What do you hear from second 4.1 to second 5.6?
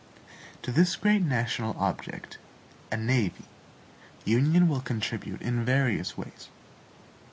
union will contribute